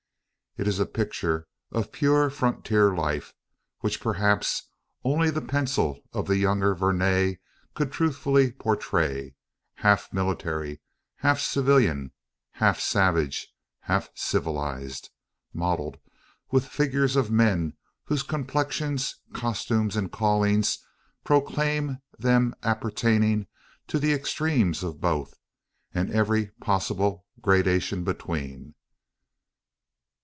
It 0.57 0.67
is 0.67 0.81
a 0.81 0.85
picture 0.85 1.47
of 1.71 1.93
pure 1.93 2.29
frontier 2.29 2.93
life 2.93 3.33
which 3.79 4.01
perhaps 4.01 4.67
only 5.01 5.29
the 5.29 5.39
pencil 5.41 6.01
of 6.11 6.27
the 6.27 6.35
younger 6.35 6.75
Vernet 6.75 7.39
could 7.73 7.89
truthfully 7.93 8.51
portray 8.51 9.35
half 9.75 10.11
military, 10.11 10.81
half 11.19 11.39
civilian 11.39 12.11
half 12.51 12.81
savage, 12.81 13.47
half 13.83 14.09
civilised 14.13 15.09
mottled 15.53 15.95
with 16.51 16.65
figures 16.67 17.15
of 17.15 17.31
men 17.31 17.77
whose 18.03 18.21
complexions, 18.21 19.15
costumes, 19.31 19.95
and 19.95 20.11
callings, 20.11 20.79
proclaim 21.23 21.99
them 22.19 22.53
appertaining 22.61 23.47
to 23.87 23.97
the 23.99 24.11
extremes 24.11 24.83
of 24.83 24.99
both, 24.99 25.39
and 25.93 26.11
every 26.11 26.47
possible 26.59 27.25
gradation 27.41 28.03
between. 28.03 28.75